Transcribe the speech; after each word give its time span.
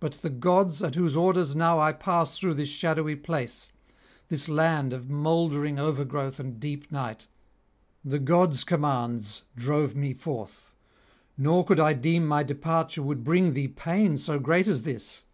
But 0.00 0.12
the 0.20 0.28
gods, 0.28 0.82
at 0.82 0.96
whose 0.96 1.16
orders 1.16 1.56
now 1.56 1.80
I 1.80 1.90
pass 1.94 2.38
through 2.38 2.52
this 2.52 2.68
shadowy 2.68 3.16
place, 3.16 3.70
this 4.28 4.50
land 4.50 4.92
of 4.92 5.08
mouldering 5.08 5.78
overgrowth 5.78 6.38
and 6.38 6.60
deep 6.60 6.92
night, 6.92 7.26
the 8.04 8.18
gods' 8.18 8.64
commands 8.64 9.44
drove 9.56 9.96
me 9.96 10.12
forth; 10.12 10.74
nor 11.38 11.64
could 11.64 11.80
I 11.80 11.94
deem 11.94 12.26
my 12.26 12.42
departure 12.42 13.02
would 13.02 13.24
bring 13.24 13.54
thee 13.54 13.66
pain 13.68 14.18
so 14.18 14.38
great 14.38 14.66
as 14.66 14.82
this. 14.82 15.24